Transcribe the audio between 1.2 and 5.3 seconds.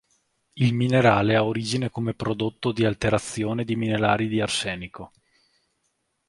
ha origine come prodotto di alterazione di minerali di arsenico.